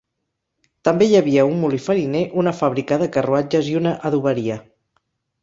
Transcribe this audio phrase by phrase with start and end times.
[0.87, 4.59] També hi havia un molí fariner, una fàbrica de carruatges i una adoberia.